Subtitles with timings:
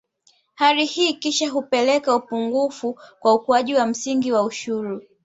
[0.55, 5.01] Hali hii kisha hupelekea upungufu wa ukuaji wa msingi wa ushuru